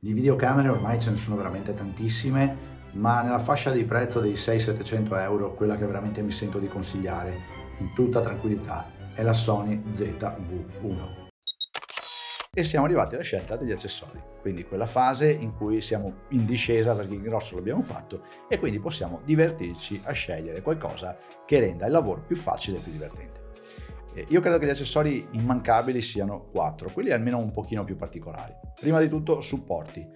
Di 0.00 0.12
videocamere 0.12 0.68
ormai 0.68 1.00
ce 1.00 1.10
ne 1.10 1.16
sono 1.16 1.34
veramente 1.34 1.74
tantissime, 1.74 2.76
ma 2.92 3.20
nella 3.22 3.40
fascia 3.40 3.72
di 3.72 3.82
prezzo 3.82 4.20
dei 4.20 4.34
600-700 4.34 5.18
euro 5.18 5.54
quella 5.54 5.76
che 5.76 5.86
veramente 5.86 6.22
mi 6.22 6.30
sento 6.30 6.60
di 6.60 6.68
consigliare 6.68 7.36
in 7.78 7.92
tutta 7.94 8.20
tranquillità 8.20 8.88
è 9.12 9.24
la 9.24 9.32
Sony 9.32 9.82
ZV-1 9.92 11.26
e 12.54 12.62
siamo 12.62 12.86
arrivati 12.86 13.16
alla 13.16 13.24
scelta 13.24 13.56
degli 13.56 13.72
accessori, 13.72 14.22
quindi 14.40 14.64
quella 14.64 14.86
fase 14.86 15.32
in 15.32 15.56
cui 15.56 15.80
siamo 15.80 16.22
in 16.28 16.46
discesa 16.46 16.94
perché 16.94 17.14
il 17.14 17.22
grosso 17.22 17.56
l'abbiamo 17.56 17.82
fatto 17.82 18.22
e 18.48 18.58
quindi 18.60 18.78
possiamo 18.78 19.20
divertirci 19.24 20.00
a 20.04 20.12
scegliere 20.12 20.62
qualcosa 20.62 21.16
che 21.44 21.58
renda 21.58 21.86
il 21.86 21.92
lavoro 21.92 22.22
più 22.24 22.36
facile 22.36 22.78
e 22.78 22.80
più 22.80 22.92
divertente. 22.92 23.47
Io 24.28 24.40
credo 24.40 24.58
che 24.58 24.66
gli 24.66 24.70
accessori 24.70 25.26
immancabili 25.32 26.00
siano 26.00 26.48
quattro, 26.50 26.90
quelli 26.92 27.10
almeno 27.10 27.38
un 27.38 27.50
pochino 27.50 27.84
più 27.84 27.96
particolari. 27.96 28.54
Prima 28.78 29.00
di 29.00 29.08
tutto 29.08 29.40
supporti. 29.40 30.06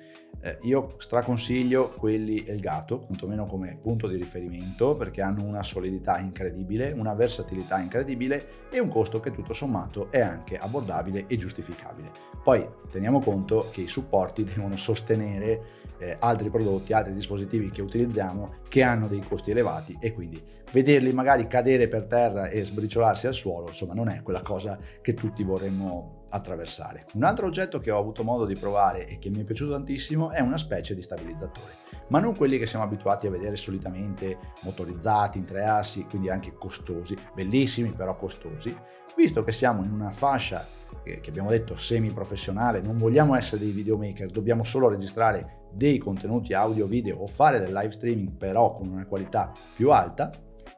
Eh, 0.44 0.58
io 0.62 0.94
straconsiglio 0.98 1.90
quelli 1.90 2.44
Elgato, 2.44 2.98
quantomeno 2.98 3.46
come 3.46 3.78
punto 3.80 4.08
di 4.08 4.16
riferimento, 4.16 4.96
perché 4.96 5.22
hanno 5.22 5.44
una 5.44 5.62
solidità 5.62 6.18
incredibile, 6.18 6.90
una 6.90 7.14
versatilità 7.14 7.78
incredibile 7.78 8.68
e 8.68 8.80
un 8.80 8.88
costo 8.88 9.20
che 9.20 9.30
tutto 9.30 9.52
sommato 9.52 10.10
è 10.10 10.20
anche 10.20 10.58
abbordabile 10.58 11.26
e 11.28 11.36
giustificabile. 11.36 12.10
Poi 12.42 12.66
teniamo 12.90 13.20
conto 13.20 13.68
che 13.70 13.82
i 13.82 13.86
supporti 13.86 14.42
devono 14.52 14.76
sostenere 14.76 15.80
eh, 15.98 16.16
altri 16.18 16.50
prodotti, 16.50 16.92
altri 16.92 17.12
dispositivi 17.12 17.70
che 17.70 17.80
utilizziamo 17.80 18.54
che 18.68 18.82
hanno 18.82 19.06
dei 19.06 19.20
costi 19.20 19.52
elevati 19.52 19.96
e 20.00 20.12
quindi 20.12 20.42
vederli 20.72 21.12
magari 21.12 21.46
cadere 21.46 21.86
per 21.86 22.06
terra 22.06 22.48
e 22.48 22.64
sbriciolarsi 22.64 23.28
al 23.28 23.34
suolo, 23.34 23.68
insomma, 23.68 23.94
non 23.94 24.08
è 24.08 24.22
quella 24.22 24.42
cosa 24.42 24.76
che 25.00 25.14
tutti 25.14 25.44
vorremmo 25.44 26.21
attraversare. 26.32 27.06
Un 27.14 27.24
altro 27.24 27.46
oggetto 27.46 27.78
che 27.78 27.90
ho 27.90 27.98
avuto 27.98 28.24
modo 28.24 28.44
di 28.46 28.56
provare 28.56 29.06
e 29.06 29.18
che 29.18 29.30
mi 29.30 29.40
è 29.40 29.44
piaciuto 29.44 29.72
tantissimo 29.72 30.30
è 30.30 30.40
una 30.40 30.58
specie 30.58 30.94
di 30.94 31.02
stabilizzatore, 31.02 31.76
ma 32.08 32.18
non 32.18 32.34
quelli 32.34 32.58
che 32.58 32.66
siamo 32.66 32.84
abituati 32.84 33.26
a 33.26 33.30
vedere 33.30 33.56
solitamente 33.56 34.38
motorizzati 34.62 35.38
in 35.38 35.44
tre 35.44 35.64
assi, 35.64 36.04
quindi 36.04 36.30
anche 36.30 36.54
costosi, 36.54 37.16
bellissimi 37.34 37.92
però 37.92 38.16
costosi, 38.16 38.74
visto 39.16 39.44
che 39.44 39.52
siamo 39.52 39.84
in 39.84 39.92
una 39.92 40.10
fascia 40.10 40.66
che 41.02 41.22
abbiamo 41.26 41.50
detto 41.50 41.74
semi 41.74 42.10
professionale, 42.10 42.80
non 42.80 42.96
vogliamo 42.96 43.34
essere 43.34 43.62
dei 43.62 43.72
videomaker, 43.72 44.30
dobbiamo 44.30 44.62
solo 44.62 44.88
registrare 44.88 45.60
dei 45.72 45.98
contenuti 45.98 46.52
audio 46.52 46.86
video 46.86 47.18
o 47.18 47.26
fare 47.26 47.58
del 47.58 47.72
live 47.72 47.92
streaming 47.92 48.36
però 48.36 48.72
con 48.72 48.88
una 48.88 49.06
qualità 49.06 49.52
più 49.74 49.90
alta, 49.90 50.30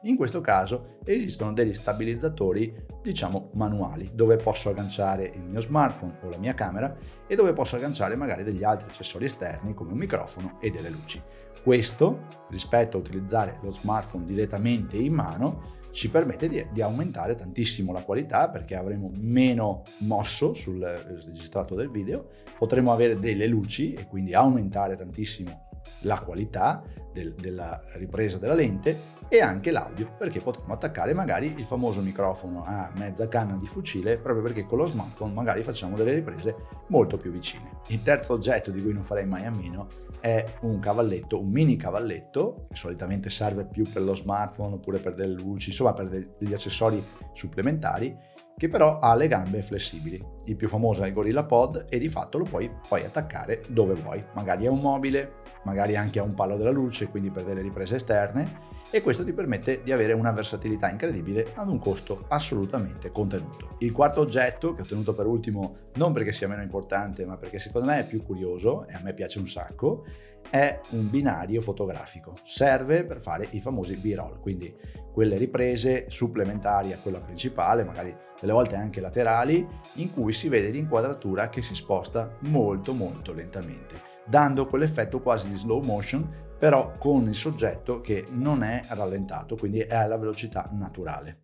in 0.05 0.15
questo 0.15 0.41
caso 0.41 0.97
esistono 1.03 1.53
degli 1.53 1.73
stabilizzatori, 1.73 2.73
diciamo 3.01 3.49
manuali, 3.53 4.11
dove 4.13 4.37
posso 4.37 4.69
agganciare 4.69 5.31
il 5.33 5.43
mio 5.43 5.61
smartphone 5.61 6.19
o 6.23 6.29
la 6.29 6.37
mia 6.37 6.53
camera 6.53 6.95
e 7.27 7.35
dove 7.35 7.53
posso 7.53 7.75
agganciare 7.75 8.15
magari 8.15 8.43
degli 8.43 8.63
altri 8.63 8.89
accessori 8.89 9.25
esterni 9.25 9.73
come 9.73 9.93
un 9.93 9.97
microfono 9.97 10.57
e 10.61 10.69
delle 10.69 10.89
luci. 10.89 11.21
Questo, 11.63 12.27
rispetto 12.49 12.97
a 12.97 12.99
utilizzare 12.99 13.59
lo 13.63 13.71
smartphone 13.71 14.25
direttamente 14.25 14.97
in 14.97 15.13
mano, 15.13 15.73
ci 15.91 16.09
permette 16.09 16.49
di, 16.49 16.63
di, 16.71 16.81
aumentare 16.81 17.35
tantissimo 17.35 17.93
la 17.93 18.03
qualità 18.03 18.49
perché 18.49 18.75
avremo 18.75 19.09
meno 19.13 19.83
mosso 19.99 20.53
sul 20.53 20.79
registrato 20.79 21.73
del 21.73 21.89
video, 21.89 22.27
potremo 22.57 22.91
avere 22.91 23.17
delle 23.17 23.47
luci 23.47 23.93
e 23.93 24.05
quindi 24.05 24.33
aumentare 24.33 24.97
tantissimo 24.97 25.64
la 26.01 26.19
qualità 26.19 26.83
del, 27.11 27.33
della 27.33 27.81
ripresa 27.93 28.37
della 28.37 28.53
lente 28.53 29.13
e 29.27 29.41
anche 29.41 29.71
l'audio 29.71 30.11
perché 30.17 30.39
potremo 30.39 30.73
attaccare 30.73 31.13
magari 31.13 31.53
il 31.57 31.63
famoso 31.63 32.01
microfono 32.01 32.63
a 32.63 32.91
mezza 32.95 33.27
canna 33.27 33.55
di 33.57 33.65
fucile 33.65 34.17
proprio 34.17 34.43
perché 34.43 34.65
con 34.65 34.77
lo 34.77 34.85
smartphone 34.85 35.33
magari 35.33 35.63
facciamo 35.63 35.95
delle 35.95 36.13
riprese 36.13 36.55
molto 36.87 37.17
più 37.17 37.31
vicine. 37.31 37.79
Il 37.87 38.01
terzo 38.01 38.33
oggetto 38.33 38.69
di 38.69 38.81
cui 38.81 38.93
non 38.93 39.03
farei 39.03 39.25
mai 39.25 39.45
a 39.45 39.51
meno 39.51 40.03
è 40.19 40.45
un 40.61 40.79
cavalletto, 40.79 41.39
un 41.39 41.49
mini 41.49 41.75
cavalletto 41.75 42.67
che 42.69 42.75
solitamente 42.75 43.29
serve 43.29 43.65
più 43.65 43.89
per 43.91 44.03
lo 44.03 44.15
smartphone 44.15 44.75
oppure 44.75 44.99
per 44.99 45.13
delle 45.13 45.33
luci, 45.33 45.69
insomma 45.69 45.93
per 45.93 46.07
degli 46.37 46.53
accessori 46.53 47.03
supplementari 47.33 48.15
che 48.57 48.69
però 48.69 48.99
ha 48.99 49.15
le 49.15 49.27
gambe 49.27 49.61
flessibili. 49.61 50.23
Il 50.45 50.55
più 50.55 50.67
famoso 50.67 51.03
è 51.03 51.07
il 51.07 51.13
Gorilla 51.13 51.43
Pod 51.43 51.87
e 51.89 51.97
di 51.97 52.07
fatto 52.07 52.37
lo 52.37 52.45
puoi 52.45 52.71
poi 52.87 53.03
attaccare 53.03 53.63
dove 53.67 53.95
vuoi, 53.95 54.23
magari 54.33 54.65
a 54.65 54.71
un 54.71 54.79
mobile, 54.79 55.43
magari 55.63 55.95
anche 55.95 56.19
a 56.19 56.23
un 56.23 56.33
palo 56.33 56.55
della 56.55 56.71
luce, 56.71 57.09
quindi 57.09 57.29
per 57.31 57.43
delle 57.43 57.61
riprese 57.61 57.95
esterne 57.95 58.74
e 58.95 59.01
questo 59.01 59.25
ti 59.25 59.33
permette 59.33 59.81
di 59.83 59.91
avere 59.91 60.13
una 60.13 60.31
versatilità 60.31 60.89
incredibile 60.89 61.51
ad 61.55 61.67
un 61.67 61.79
costo 61.79 62.23
assolutamente 62.29 63.11
contenuto. 63.11 63.75
Il 63.79 63.91
quarto 63.91 64.21
oggetto 64.21 64.73
che 64.73 64.83
ho 64.83 64.85
tenuto 64.85 65.13
per 65.13 65.25
ultimo 65.25 65.89
non 65.95 66.13
perché 66.13 66.31
sia 66.31 66.47
meno 66.47 66.61
importante 66.61 67.25
ma 67.25 67.35
perché 67.35 67.59
secondo 67.59 67.87
me 67.87 67.99
è 67.99 68.05
più 68.05 68.23
curioso 68.23 68.87
e 68.87 68.93
a 68.93 69.01
me 69.03 69.13
piace 69.13 69.39
un 69.39 69.49
sacco 69.49 70.05
è 70.49 70.79
un 70.91 71.09
binario 71.09 71.59
fotografico. 71.59 72.35
Serve 72.43 73.03
per 73.03 73.19
fare 73.19 73.49
i 73.51 73.59
famosi 73.59 73.97
B-roll, 73.97 74.39
quindi 74.39 74.73
quelle 75.11 75.35
riprese 75.35 76.05
supplementari 76.07 76.93
a 76.93 76.99
quella 76.99 77.19
principale, 77.19 77.83
magari 77.83 78.15
delle 78.39 78.53
volte 78.53 78.77
anche 78.77 79.01
laterali, 79.01 79.67
in 79.95 80.13
cui 80.13 80.31
si 80.31 80.47
vede 80.47 80.69
l'inquadratura 80.69 81.49
che 81.49 81.61
si 81.61 81.75
sposta 81.75 82.37
molto 82.43 82.93
molto 82.93 83.33
lentamente, 83.33 83.99
dando 84.25 84.67
quell'effetto 84.67 85.19
quasi 85.19 85.49
di 85.49 85.57
slow 85.57 85.81
motion 85.83 86.43
però 86.57 86.97
con 86.97 87.27
il 87.27 87.35
soggetto 87.35 88.01
che 88.01 88.27
non 88.29 88.63
è 88.63 88.85
rallentato, 88.89 89.55
quindi 89.55 89.79
è 89.79 89.95
alla 89.95 90.17
velocità 90.17 90.69
naturale. 90.71 91.43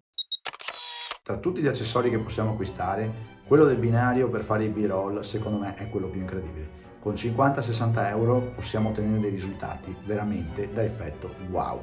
Tra 1.24 1.38
tutti 1.38 1.62
gli 1.62 1.68
accessori 1.68 2.10
che 2.10 2.18
possiamo 2.18 2.51
acquistare, 2.51 3.30
quello 3.46 3.65
del 3.65 3.77
binario 3.77 4.30
per 4.30 4.44
fare 4.44 4.63
i 4.63 4.70
B-roll 4.70 5.20
secondo 5.22 5.58
me 5.58 5.75
è 5.75 5.89
quello 5.89 6.08
più 6.08 6.22
incredibile. 6.22 6.80
Con 7.00 7.13
50-60 7.13 8.08
euro 8.08 8.39
possiamo 8.56 8.89
ottenere 8.89 9.20
dei 9.20 9.32
risultati 9.32 9.96
veramente 10.06 10.72
da 10.72 10.84
effetto 10.84 11.34
wow. 11.50 11.82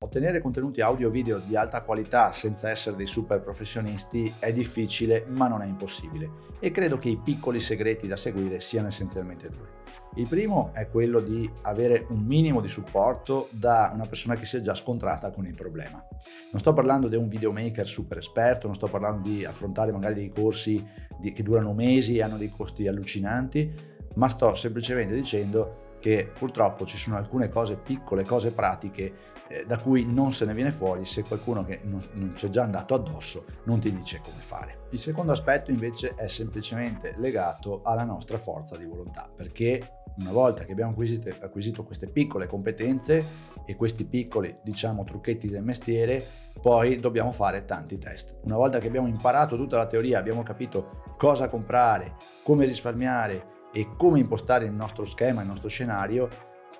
Ottenere 0.00 0.40
contenuti 0.40 0.80
audio 0.80 1.08
e 1.08 1.10
video 1.10 1.38
di 1.38 1.56
alta 1.56 1.82
qualità 1.82 2.32
senza 2.32 2.68
essere 2.68 2.96
dei 2.96 3.06
super 3.06 3.40
professionisti 3.40 4.32
è 4.38 4.52
difficile 4.52 5.24
ma 5.28 5.48
non 5.48 5.62
è 5.62 5.66
impossibile 5.66 6.30
e 6.58 6.70
credo 6.70 6.98
che 6.98 7.08
i 7.08 7.16
piccoli 7.16 7.58
segreti 7.58 8.06
da 8.06 8.16
seguire 8.16 8.60
siano 8.60 8.88
essenzialmente 8.88 9.48
due. 9.48 9.83
Il 10.16 10.28
primo 10.28 10.70
è 10.72 10.88
quello 10.88 11.18
di 11.18 11.50
avere 11.62 12.06
un 12.08 12.20
minimo 12.20 12.60
di 12.60 12.68
supporto 12.68 13.48
da 13.50 13.90
una 13.92 14.06
persona 14.06 14.36
che 14.36 14.46
sia 14.46 14.60
già 14.60 14.72
scontrata 14.72 15.30
con 15.30 15.44
il 15.44 15.54
problema. 15.54 16.06
Non 16.52 16.60
sto 16.60 16.72
parlando 16.72 17.08
di 17.08 17.16
un 17.16 17.26
videomaker 17.26 17.84
super 17.84 18.18
esperto, 18.18 18.66
non 18.68 18.76
sto 18.76 18.86
parlando 18.86 19.28
di 19.28 19.44
affrontare 19.44 19.90
magari 19.90 20.14
dei 20.14 20.30
corsi 20.30 20.86
di, 21.18 21.32
che 21.32 21.42
durano 21.42 21.72
mesi 21.72 22.16
e 22.16 22.22
hanno 22.22 22.36
dei 22.36 22.50
costi 22.50 22.86
allucinanti, 22.86 23.72
ma 24.14 24.28
sto 24.28 24.54
semplicemente 24.54 25.14
dicendo 25.14 25.96
che 25.98 26.30
purtroppo 26.32 26.84
ci 26.84 26.96
sono 26.96 27.16
alcune 27.16 27.48
cose 27.48 27.76
piccole, 27.76 28.24
cose 28.24 28.52
pratiche 28.52 29.32
eh, 29.48 29.64
da 29.66 29.78
cui 29.78 30.04
non 30.06 30.32
se 30.32 30.44
ne 30.44 30.54
viene 30.54 30.70
fuori 30.70 31.04
se 31.04 31.22
qualcuno 31.22 31.64
che 31.64 31.80
non, 31.84 32.02
non 32.12 32.32
c'è 32.34 32.48
già 32.48 32.62
andato 32.62 32.94
addosso 32.94 33.44
non 33.64 33.80
ti 33.80 33.94
dice 33.94 34.20
come 34.22 34.40
fare. 34.40 34.86
Il 34.90 34.98
secondo 34.98 35.32
aspetto 35.32 35.70
invece 35.70 36.14
è 36.14 36.26
semplicemente 36.26 37.14
legato 37.18 37.82
alla 37.82 38.04
nostra 38.04 38.38
forza 38.38 38.76
di 38.76 38.84
volontà, 38.84 39.30
perché 39.34 40.02
una 40.16 40.30
volta 40.30 40.64
che 40.64 40.72
abbiamo 40.72 40.92
acquisito, 40.92 41.28
acquisito 41.40 41.82
queste 41.82 42.08
piccole 42.08 42.46
competenze 42.46 43.52
e 43.66 43.74
questi 43.74 44.04
piccoli, 44.04 44.56
diciamo, 44.62 45.02
trucchetti 45.02 45.48
del 45.48 45.64
mestiere, 45.64 46.24
poi 46.60 47.00
dobbiamo 47.00 47.32
fare 47.32 47.64
tanti 47.64 47.98
test. 47.98 48.38
Una 48.42 48.56
volta 48.56 48.78
che 48.78 48.86
abbiamo 48.86 49.08
imparato 49.08 49.56
tutta 49.56 49.76
la 49.76 49.86
teoria, 49.86 50.18
abbiamo 50.18 50.42
capito 50.42 51.14
cosa 51.18 51.48
comprare, 51.48 52.14
come 52.44 52.64
risparmiare 52.64 53.52
e 53.72 53.88
come 53.96 54.20
impostare 54.20 54.66
il 54.66 54.72
nostro 54.72 55.04
schema, 55.04 55.40
il 55.40 55.48
nostro 55.48 55.68
scenario, 55.68 56.28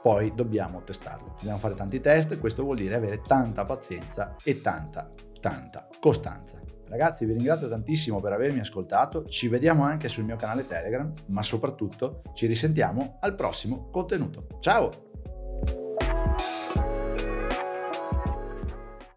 poi 0.05 0.35
dobbiamo 0.35 0.83
testarlo. 0.83 1.33
Dobbiamo 1.39 1.57
fare 1.57 1.73
tanti 1.73 1.99
test, 1.99 2.39
questo 2.39 2.63
vuol 2.63 2.77
dire 2.77 2.95
avere 2.95 3.23
tanta 3.23 3.65
pazienza 3.65 4.37
e 4.45 4.61
tanta, 4.61 5.11
tanta 5.41 5.89
costanza. 5.99 6.61
Ragazzi, 6.91 7.25
vi 7.25 7.33
ringrazio 7.33 7.69
tantissimo 7.71 8.21
per 8.21 8.33
avermi 8.33 8.61
ascoltato, 8.61 9.25
ci 9.25 9.49
vediamo 9.49 9.83
anche 9.85 10.09
sul 10.09 10.25
mio 10.25 10.37
canale 10.37 10.67
Telegram, 10.67 11.11
ma 11.29 11.41
soprattutto 11.41 12.21
ci 12.35 12.47
risentiamo 12.47 13.17
al 13.21 13.35
prossimo 13.35 13.89
contenuto. 13.91 14.47
Ciao! 14.61 14.93